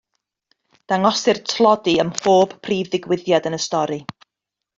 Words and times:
Dangosir 0.93 1.39
tlodi 1.51 1.93
ym 2.05 2.09
mhob 2.15 2.57
prif 2.69 2.91
ddigwyddiad 2.95 3.51
yn 3.53 3.61
y 3.61 3.61
stori. 3.69 4.01